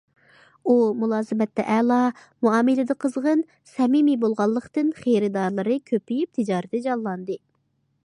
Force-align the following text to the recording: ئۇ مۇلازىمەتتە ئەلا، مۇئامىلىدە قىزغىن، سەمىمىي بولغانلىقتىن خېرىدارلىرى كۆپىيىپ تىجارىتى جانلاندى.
ئۇ 0.69 0.77
مۇلازىمەتتە 1.01 1.65
ئەلا، 1.73 1.99
مۇئامىلىدە 2.47 2.97
قىزغىن، 3.05 3.45
سەمىمىي 3.75 4.21
بولغانلىقتىن 4.27 4.93
خېرىدارلىرى 5.05 5.81
كۆپىيىپ 5.93 6.37
تىجارىتى 6.41 6.87
جانلاندى. 6.91 7.43